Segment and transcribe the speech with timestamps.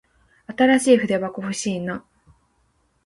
[0.57, 2.03] 新しい筆箱欲しいな。